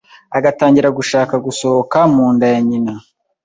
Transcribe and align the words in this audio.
agatangira 0.37 0.89
gushaka 0.97 1.33
gusohoka 1.45 1.97
mu 2.13 2.25
nda 2.33 2.45
ya 2.53 2.59
nyina. 2.67 2.93